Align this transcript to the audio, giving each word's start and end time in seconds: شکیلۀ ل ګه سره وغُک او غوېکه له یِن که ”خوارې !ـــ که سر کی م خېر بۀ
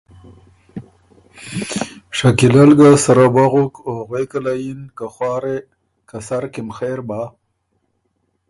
شکیلۀ 2.17 2.63
ل 2.69 2.71
ګه 2.79 2.89
سره 3.05 3.25
وغُک 3.35 3.73
او 3.87 3.95
غوېکه 4.07 4.39
له 4.45 4.53
یِن 4.63 4.81
که 4.97 5.05
”خوارې 5.13 5.57
!ـــ 5.85 6.07
که 6.09 6.17
سر 6.27 6.43
کی 6.53 6.61
م 6.67 6.69
خېر 6.77 6.99
بۀ 7.07 7.21